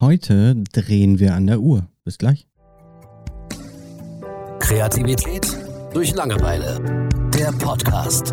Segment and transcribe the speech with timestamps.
[0.00, 1.88] Heute drehen wir an der Uhr.
[2.04, 2.46] Bis gleich.
[4.60, 5.44] Kreativität
[5.92, 7.08] durch Langeweile.
[7.34, 8.32] Der Podcast.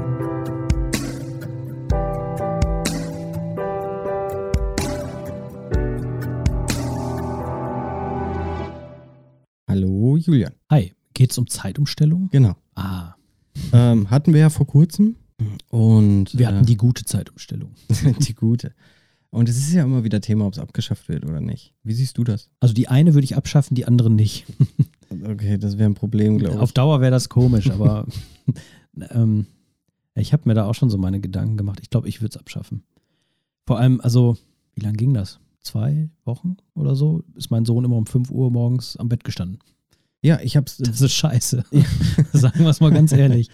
[9.68, 10.54] Hallo Julian.
[10.70, 12.30] Hi, geht's um Zeitumstellung?
[12.32, 12.56] Genau.
[12.76, 13.16] Ah,
[13.74, 15.16] Ähm, hatten wir ja vor kurzem.
[15.70, 17.72] Und wir hatten äh, die gute Zeitumstellung.
[18.20, 18.74] die gute.
[19.30, 21.74] Und es ist ja immer wieder Thema, ob es abgeschafft wird oder nicht.
[21.84, 22.50] Wie siehst du das?
[22.60, 24.46] Also die eine würde ich abschaffen, die andere nicht.
[25.24, 26.74] Okay, das wäre ein Problem, glaube Auf ich.
[26.74, 28.08] Dauer wäre das komisch, aber
[29.12, 29.46] ähm,
[30.16, 31.80] ich habe mir da auch schon so meine Gedanken gemacht.
[31.82, 32.84] Ich glaube, ich würde es abschaffen.
[33.66, 34.38] Vor allem, also,
[34.74, 35.40] wie lange ging das?
[35.62, 37.24] Zwei Wochen oder so?
[37.36, 39.60] Ist mein Sohn immer um 5 Uhr morgens am Bett gestanden.
[40.22, 40.78] Ja, ich hab's.
[40.84, 41.64] Das ist scheiße.
[42.34, 43.50] Sagen wir es mal ganz ehrlich.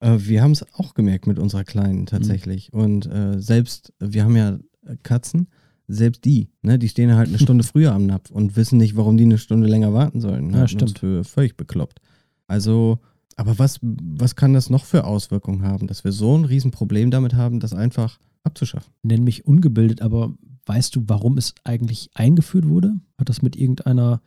[0.00, 2.72] Äh, wir haben es auch gemerkt mit unserer Kleinen tatsächlich.
[2.72, 4.58] Und äh, selbst, wir haben ja
[5.02, 5.48] Katzen,
[5.88, 9.16] selbst die, ne, die stehen halt eine Stunde früher am Napf und wissen nicht, warum
[9.16, 10.50] die eine Stunde länger warten sollen.
[10.50, 10.98] Ja, Halten stimmt.
[10.98, 12.00] Für völlig bekloppt.
[12.46, 12.98] Also,
[13.36, 17.34] aber was, was kann das noch für Auswirkungen haben, dass wir so ein Riesenproblem damit
[17.34, 18.92] haben, das einfach abzuschaffen?
[19.02, 20.34] Nenn mich ungebildet, aber
[20.66, 22.94] weißt du, warum es eigentlich eingeführt wurde?
[23.18, 24.20] Hat das mit irgendeiner,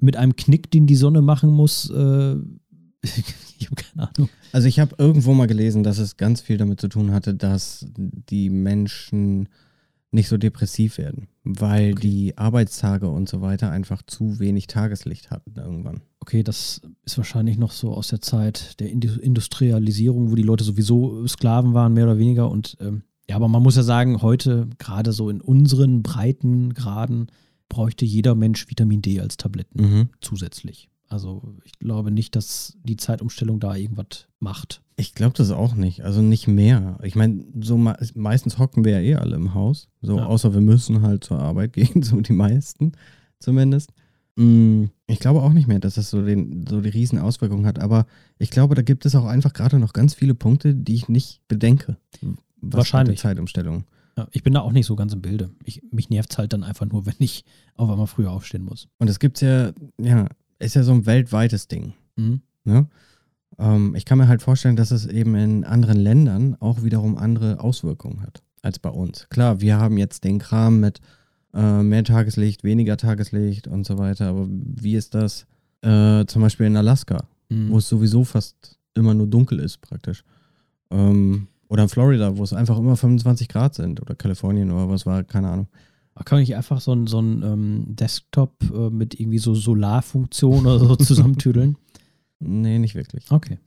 [0.00, 1.90] mit einem Knick, den die Sonne machen muss?
[1.90, 2.36] Äh,
[3.02, 4.30] ich habe keine Ahnung.
[4.52, 7.86] Also ich habe irgendwo mal gelesen, dass es ganz viel damit zu tun hatte, dass
[7.96, 9.48] die Menschen
[10.14, 12.00] nicht so depressiv werden, weil Okay.
[12.02, 16.00] die Arbeitstage und so weiter einfach zu wenig Tageslicht hatten irgendwann.
[16.20, 20.64] Okay, das ist wahrscheinlich noch so aus der Zeit der Indu- Industrialisierung, wo die Leute
[20.64, 22.50] sowieso Sklaven waren, mehr oder weniger.
[22.50, 27.26] Und ähm, ja, aber man muss ja sagen, heute, gerade so in unseren Breitengraden,
[27.68, 30.08] bräuchte jeder Mensch Vitamin D als Tabletten Mhm.
[30.20, 30.88] zusätzlich.
[31.08, 34.82] Also ich glaube nicht, dass die Zeitumstellung da irgendwas macht.
[34.96, 36.02] Ich glaube das auch nicht.
[36.04, 36.98] Also nicht mehr.
[37.02, 39.88] Ich meine, so me meistens hocken wir ja eh alle im Haus.
[40.02, 40.26] So, Ja.
[40.26, 42.92] außer wir müssen halt zur Arbeit gehen, so die meisten
[43.38, 43.92] zumindest.
[44.36, 47.78] Mm, Ich glaube auch nicht mehr, dass das so, den, so die riesen Auswirkungen hat.
[47.78, 48.06] Aber
[48.38, 51.42] ich glaube, da gibt es auch einfach gerade noch ganz viele Punkte, die ich nicht
[51.48, 51.96] bedenke.
[52.60, 53.20] Was Wahrscheinlich.
[53.20, 53.84] Zeitumstellung.
[54.16, 55.50] Ja, ich bin da auch nicht so ganz im Bilde.
[55.64, 57.44] Ich, mich nervt es halt dann einfach nur, wenn ich
[57.76, 58.88] auf einmal früher aufstehen muss.
[58.98, 60.28] Und es gibt ja, ja,
[60.64, 61.94] ist ja so ein weltweites Ding.
[62.16, 62.40] Mhm.
[62.64, 62.86] Ne?
[63.58, 67.60] Ähm, ich kann mir halt vorstellen, dass es eben in anderen Ländern auch wiederum andere
[67.60, 69.26] Auswirkungen hat als bei uns.
[69.28, 71.00] Klar, wir haben jetzt den Kram mit
[71.52, 75.46] äh, mehr Tageslicht, weniger Tageslicht und so weiter, aber wie ist das
[75.82, 77.70] äh, zum Beispiel in Alaska, Mhm.
[77.70, 80.24] wo es sowieso fast immer nur dunkel ist praktisch?
[80.90, 85.04] Ähm, oder in Florida, wo es einfach immer 25 Grad sind oder Kalifornien oder was
[85.06, 85.68] war, keine Ahnung.
[86.24, 90.96] Kann ich einfach so ein, so ähm, Desktop äh, mit irgendwie so Solarfunktion oder so
[90.96, 91.76] zusammentüdeln?
[92.46, 93.30] Nee, nicht wirklich.
[93.30, 93.58] Okay.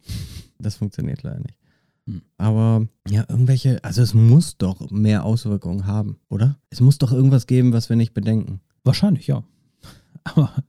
[0.59, 1.57] Das funktioniert leider nicht.
[2.05, 2.21] Hm.
[2.37, 6.59] Aber ja, irgendwelche, also es muss doch mehr Auswirkungen haben, oder?
[6.69, 9.43] Es muss doch irgendwas geben, was wir nicht bedenken, Wahrscheinlich, ja.
[10.23, 10.63] Aber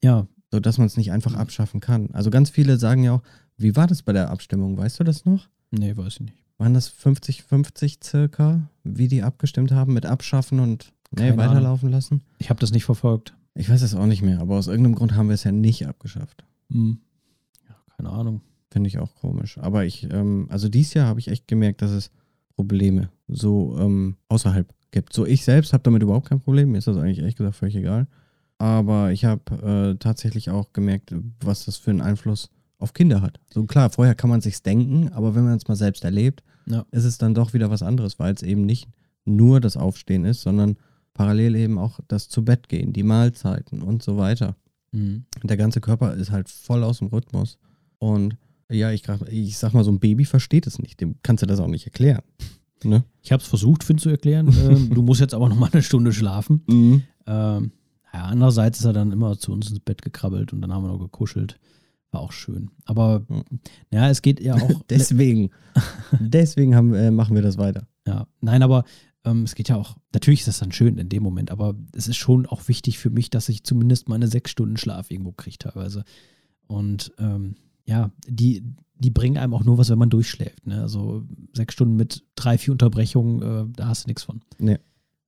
[0.00, 2.10] ja, sodass man es nicht einfach abschaffen kann.
[2.12, 3.22] Also ganz viele sagen ja auch,
[3.56, 4.76] wie war das bei der Abstimmung?
[4.76, 5.48] Weißt du das noch?
[5.72, 6.44] nee, weiß ich nicht.
[6.56, 12.22] Waren das 50-50 circa, wie die abgestimmt haben mit Abschaffen und nee, weiterlaufen lassen?
[12.38, 13.34] Ich habe das nicht verfolgt.
[13.54, 15.86] Ich weiß es auch nicht mehr, aber aus irgendeinem Grund haben wir es ja nicht
[15.86, 16.44] abgeschafft.
[16.70, 16.98] Hm.
[17.68, 18.40] Ja, keine Ahnung.
[18.70, 19.58] Finde ich auch komisch.
[19.58, 22.10] Aber ich, ähm, also dieses Jahr habe ich echt gemerkt, dass es
[22.54, 25.12] Probleme so ähm, außerhalb gibt.
[25.12, 26.72] So ich selbst habe damit überhaupt kein Problem.
[26.72, 28.06] Mir ist das eigentlich ehrlich gesagt völlig egal.
[28.58, 33.40] Aber ich habe äh, tatsächlich auch gemerkt, was das für einen Einfluss auf Kinder hat.
[33.52, 36.84] So klar, vorher kann man sich's denken, aber wenn man es mal selbst erlebt, Ja.
[36.90, 38.88] ist es dann doch wieder was anderes, weil es eben nicht
[39.24, 40.76] nur das Aufstehen ist, sondern
[41.18, 44.54] parallel eben auch das zu Bett gehen, die Mahlzeiten und so weiter.
[44.92, 45.24] Hm.
[45.42, 47.58] Der ganze Körper ist halt voll aus dem Rhythmus.
[47.98, 48.36] Und
[48.70, 51.00] ja, ich, ich sag mal, so ein Baby versteht es nicht.
[51.00, 52.22] Dem kannst du das auch nicht erklären.
[52.84, 53.02] Ne?
[53.22, 54.46] Ich habe es versucht, Finn zu erklären.
[54.62, 56.62] ähm, du musst jetzt aber noch mal eine Stunde schlafen.
[56.68, 57.02] Mhm.
[57.26, 57.72] Ähm,
[58.14, 60.92] ja, andererseits ist er dann immer zu uns ins Bett gekrabbelt und dann haben wir
[60.92, 61.58] noch gekuschelt.
[62.12, 62.70] War auch schön.
[62.84, 63.42] Aber Ja.
[63.90, 64.82] ja, es geht ja auch.
[64.88, 65.50] Deswegen.
[66.20, 67.88] Deswegen haben, äh, machen wir das weiter.
[68.06, 68.84] Ja, nein, aber
[69.28, 72.08] ähm, es geht ja auch, natürlich ist das dann schön in dem Moment, aber es
[72.08, 75.58] ist schon auch wichtig für mich, dass ich zumindest meine sechs Stunden Schlaf irgendwo kriege
[75.58, 76.04] teilweise.
[76.66, 78.62] Und ähm, ja, die,
[78.96, 80.66] die bringen einem auch nur was, wenn man durchschläft.
[80.66, 80.80] Ne?
[80.80, 84.40] Also sechs Stunden mit drei, vier Unterbrechungen, äh, da hast du nichts von.
[84.58, 84.78] Nee.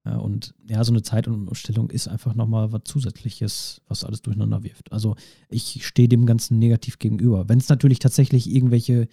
[0.05, 4.91] Ja, und ja, so eine Zeitumstellung ist einfach nochmal was Zusätzliches, was alles durcheinander wirft.
[4.93, 5.15] Also
[5.51, 7.51] ich stehe dem Ganzen negativ gegenüber.
[7.51, 9.09] Wenn es natürlich tatsächlich irgendwelche,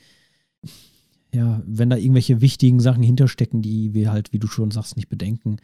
[1.33, 5.09] ja, wenn da irgendwelche wichtigen Sachen hinterstecken, die wir halt, wie du schon sagst, nicht
[5.09, 5.57] bedenken,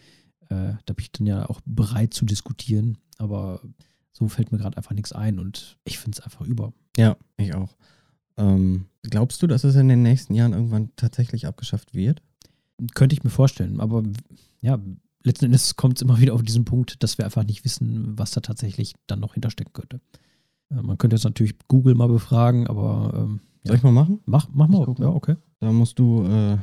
[0.49, 2.97] äh, da bin ich dann ja auch bereit zu diskutieren.
[3.17, 3.61] Aber
[4.11, 6.73] so fällt mir gerade einfach nichts ein und ich finde es einfach über.
[6.97, 7.75] Ja, ich auch.
[8.37, 12.21] Ähm, glaubst du, dass es in den nächsten Jahren irgendwann tatsächlich abgeschafft wird?
[12.93, 13.79] Könnte ich mir vorstellen.
[13.79, 14.03] Aber
[14.61, 14.79] ja,
[15.23, 18.31] letzten Endes kommt es immer wieder auf diesen Punkt, dass wir einfach nicht wissen, was
[18.31, 20.01] da tatsächlich dann noch hinterstecken könnte.
[20.69, 24.19] Äh, man könnte jetzt natürlich Google mal befragen, aber ähm, Soll ich mal machen?
[24.25, 24.93] mach, mach mal.
[24.99, 25.35] Ja, okay.
[25.63, 26.57] Da musst du äh,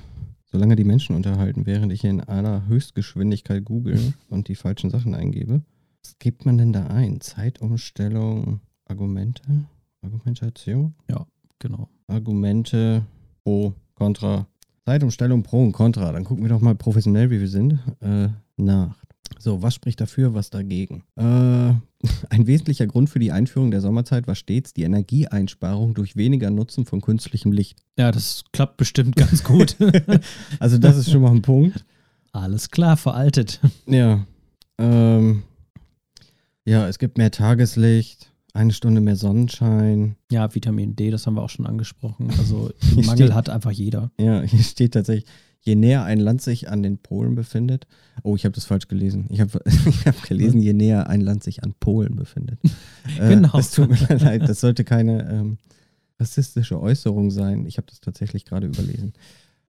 [0.53, 3.99] solange die Menschen unterhalten, während ich hier in aller Höchstgeschwindigkeit google
[4.29, 5.63] und die falschen Sachen eingebe.
[6.05, 7.23] Was gibt man denn da ein?
[7.23, 9.43] Zeitumstellung, Argumente,
[10.03, 10.95] Argumentation,
[11.61, 11.89] Genau.
[12.09, 13.07] Argumente
[13.43, 14.47] pro, contra.
[14.85, 16.13] Zeitumstellung pro und contra.
[16.13, 19.03] Dann gucken wir doch mal professionell, wie wir sind, äh, nach.
[19.39, 21.05] So, was spricht dafür, was dagegen?
[21.17, 21.23] Äh,
[22.31, 26.85] ein wesentlicher Grund für die Einführung der Sommerzeit war stets die Energieeinsparung durch weniger Nutzen
[26.85, 27.79] von künstlichem Licht.
[27.99, 29.77] Ja, das klappt bestimmt ganz gut.
[30.59, 31.85] Also das ist schon mal ein Punkt.
[32.33, 33.61] Alles klar, veraltet.
[33.87, 34.27] Ja.
[34.79, 35.43] Ähm,
[36.65, 40.17] ja, es gibt mehr Tageslicht, eine Stunde mehr Sonnenschein.
[40.31, 42.29] Ja, Vitamin D, das haben wir auch schon angesprochen.
[42.39, 44.11] Also Mangel steht- hat einfach jeder.
[44.19, 45.27] Ja, hier steht tatsächlich,
[45.63, 47.87] je näher ein Land sich an den Polen befindet.
[48.23, 49.27] Oh, ich habe das falsch gelesen.
[49.29, 52.59] Ich habe ich hab gelesen, je näher ein Land sich an Polen befindet.
[53.19, 53.51] Äh, Genau.
[53.53, 55.59] Das tut mir leid, das sollte keine ähm,
[56.19, 57.67] rassistische Äußerung sein.
[57.67, 59.13] Ich habe das tatsächlich gerade überlesen.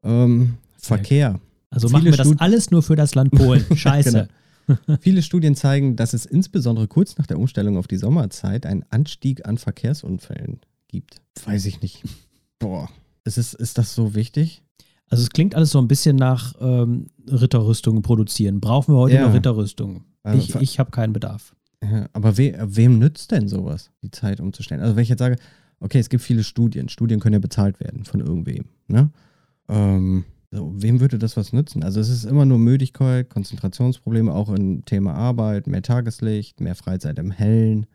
[0.04, 1.40] Ähm, Verkehr.
[1.70, 3.64] Also Viele machen wir das Stud- alles nur für das Land Polen.
[3.76, 4.28] Scheiße.
[5.02, 9.46] Viele Studien zeigen, dass es insbesondere kurz nach der Umstellung auf die Sommerzeit einen Anstieg
[9.48, 11.22] an Verkehrsunfällen gibt.
[11.46, 12.04] Weiß ich nicht.
[12.60, 12.90] Boah.
[13.24, 14.64] Ist, es, ist das so wichtig?
[15.10, 18.62] Also es klingt alles so ein bisschen nach ähm, Ritterrüstungen produzieren.
[18.62, 19.28] Brauchen wir heute Ja.
[19.28, 20.06] noch Ritterrüstungen?
[20.24, 21.54] Also ich ich habe keinen Bedarf.
[21.84, 24.82] Ja, aber we, wem nützt denn sowas, die Zeit umzustellen?
[24.82, 25.36] Also wenn ich jetzt sage,
[25.80, 26.90] okay, es gibt viele Studien.
[26.90, 28.66] Studien können ja bezahlt werden von irgendwem.
[28.88, 29.10] Ne?
[29.68, 30.24] Ähm,
[30.54, 31.82] so, wem würde das was nützen?
[31.82, 37.18] Also es ist immer nur Müdigkeit, Konzentrationsprobleme, auch im Thema Arbeit, mehr Tageslicht, mehr Freizeit
[37.20, 37.86] im Hellen.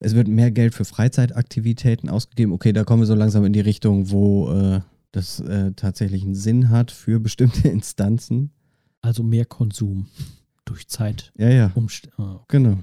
[0.00, 2.52] Es wird mehr Geld für Freizeitaktivitäten ausgegeben.
[2.52, 4.80] Okay, da kommen wir so langsam in die Richtung, wo äh,
[5.12, 8.50] das äh, tatsächlich einen Sinn hat für bestimmte Instanzen.
[9.00, 10.06] Also mehr Konsum
[10.64, 11.32] durch Zeit.
[11.38, 11.70] Ja, ja.
[11.76, 12.44] Umst ah, okay.
[12.48, 12.78] Genau.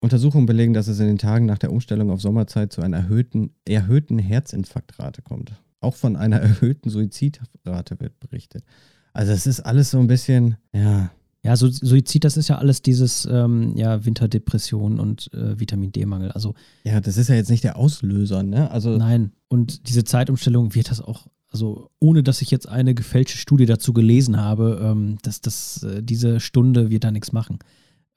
[0.00, 3.54] Untersuchungen belegen, dass es in den Tagen nach der Umstellung auf Sommerzeit zu einer erhöhten,
[3.68, 5.52] erhöhten Herzinfarktrate kommt.
[5.80, 8.64] Auch von einer erhöhten Suizidrate wird berichtet.
[9.12, 11.10] Also es ist alles so ein bisschen, ja,
[11.42, 16.30] Ja, so Suizid, das ist ja alles dieses ähm, ja, Winterdepression und äh, Vitamin D-Mangel.
[16.32, 16.54] Also
[16.84, 18.70] ja, das ist ja jetzt nicht der Auslöser, ne?
[18.70, 19.32] Also nein.
[19.48, 23.92] Und diese Zeitumstellung wird das auch, also ohne dass ich jetzt eine gefälschte Studie dazu
[23.92, 27.58] gelesen habe, ähm, dass das, äh, diese Stunde wird da nichts machen.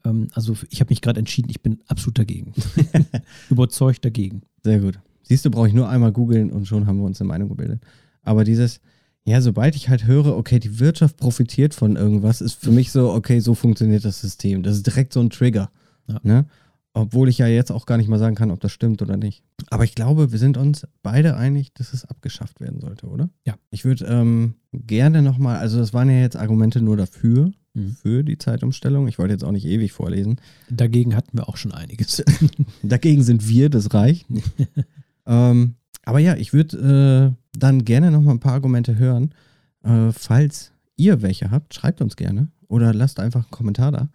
[0.03, 2.53] Ähm, also ich habe mich gerade entschieden, ich bin absolut dagegen.
[3.49, 4.41] Überzeugt dagegen.
[4.63, 4.99] sehr gut.
[5.23, 7.81] Siehst du, brauche ich nur einmal googeln und schon haben wir uns eine Meinung gebildet.
[8.21, 8.79] Aber dieses,
[9.25, 13.11] ja, sobald ich halt höre, okay, die Wirtschaft profitiert von irgendwas, ist für mich so,
[13.11, 14.63] okay, so funktioniert das System.
[14.63, 15.69] Das ist direkt so ein Trigger.
[16.07, 16.19] Ja.
[16.23, 16.45] Ne?
[16.93, 19.43] Obwohl ich ja jetzt auch gar nicht mal sagen kann, ob das stimmt oder nicht.
[19.71, 23.29] Aber ich glaube, wir sind uns beide einig, dass es abgeschafft werden sollte, oder?
[23.45, 23.55] Ja.
[23.71, 27.95] Ich würde ähm, gerne nochmal, also das waren ja jetzt Argumente nur dafür, Mhm.
[27.99, 29.07] für die Zeitumstellung.
[29.07, 30.39] Ich wollte jetzt auch nicht ewig vorlesen.
[30.69, 32.23] Dagegen hatten wir auch schon einiges.
[32.83, 34.27] Dagegen sind wir, das reicht.
[35.25, 35.75] ähm,
[36.05, 39.33] aber ja, ich würde äh, dann gerne noch mal ein paar Argumente hören.
[39.83, 44.09] Äh, falls ihr welche habt, schreibt uns gerne oder lasst einfach einen Kommentar da.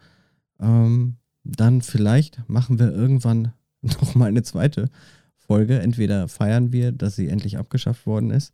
[0.60, 3.52] Ähm, dann vielleicht machen wir irgendwann
[3.82, 4.90] noch mal eine zweite
[5.37, 5.81] Folge.
[5.81, 8.52] Entweder feiern wir, dass sie endlich abgeschafft worden ist,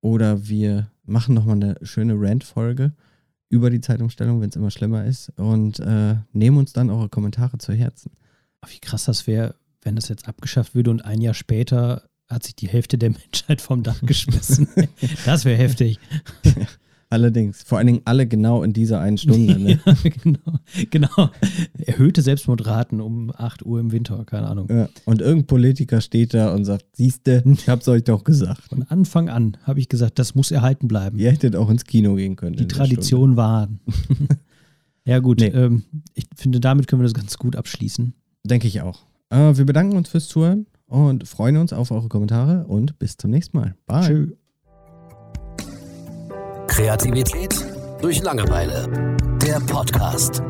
[0.00, 2.92] oder wir machen noch mal eine schöne Rant-Folge
[3.48, 7.58] über die Zeitumstellung, wenn es immer schlimmer ist, und äh, nehmen uns dann eure Kommentare
[7.58, 8.10] zu Herzen.
[8.66, 12.54] Wie krass das wäre, wenn das jetzt abgeschafft würde und ein Jahr später hat sich
[12.56, 14.68] die Hälfte der Menschheit vom Dach geschmissen.
[15.26, 15.98] das wäre heftig.
[17.10, 19.58] Allerdings, vor allen Dingen alle genau in dieser einen Stunde.
[19.58, 19.78] Ne?
[19.84, 20.58] ja, genau,
[20.90, 21.30] genau.
[21.78, 24.66] Erhöhte Selbstmordraten um 8 Uhr im Winter, keine Ahnung.
[24.70, 24.88] Ja.
[25.04, 28.62] Und irgendein Politiker steht da und sagt, siehste, ich hab's euch doch gesagt.
[28.62, 31.18] Von Anfang an habe ich gesagt, das muss erhalten bleiben.
[31.18, 32.56] Ihr hättet auch ins Kino gehen können.
[32.56, 33.80] Die Tradition wahren.
[35.04, 35.48] ja gut, Nee.
[35.48, 35.82] ähm,
[36.14, 38.14] ich finde, damit können wir das ganz gut abschließen.
[38.44, 39.04] Denke ich auch.
[39.32, 43.30] Äh, wir bedanken uns fürs Zuhören und freuen uns auf eure Kommentare und bis zum
[43.30, 43.74] nächsten Mal.
[43.86, 44.06] Bye.
[44.06, 44.26] Tschö.
[46.66, 47.54] Kreativität
[48.00, 49.16] durch Langeweile.
[49.42, 50.42] Der Podcast.